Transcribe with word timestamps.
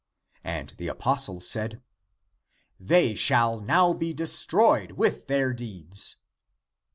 And 0.43 0.69
the 0.77 0.87
apos 0.89 1.27
tle 1.27 1.39
said," 1.41 1.83
they 2.89 3.13
shall 3.13 3.59
now 3.61 3.93
be 3.93 4.15
destroyed 4.15 4.93
with 4.93 5.27
their 5.27 5.53
deeds." 5.53 6.15